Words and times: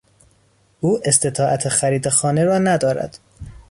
او 0.79 0.99
استطاعت 1.05 1.69
خرید 1.69 2.09
خانه 2.09 2.43
را 2.43 2.57
ندارد. 2.57 3.19